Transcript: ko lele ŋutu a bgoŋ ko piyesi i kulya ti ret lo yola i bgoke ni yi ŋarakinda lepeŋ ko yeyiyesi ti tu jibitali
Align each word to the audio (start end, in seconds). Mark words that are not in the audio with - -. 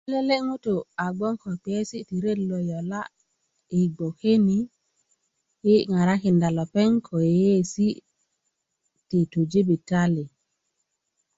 ko 0.05 0.09
lele 0.13 0.35
ŋutu 0.47 0.75
a 1.03 1.05
bgoŋ 1.17 1.33
ko 1.41 1.49
piyesi 1.63 1.95
i 2.01 2.05
kulya 2.07 2.31
ti 2.33 2.33
ret 2.35 2.39
lo 2.49 2.57
yola 2.69 3.01
i 3.77 3.79
bgoke 3.95 4.33
ni 4.45 4.57
yi 5.65 5.75
ŋarakinda 5.93 6.47
lepeŋ 6.57 6.89
ko 7.07 7.15
yeyiyesi 7.25 7.87
ti 9.09 9.19
tu 9.31 9.39
jibitali 9.51 10.25